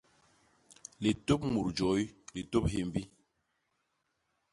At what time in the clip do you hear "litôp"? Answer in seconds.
1.03-1.41, 2.33-2.65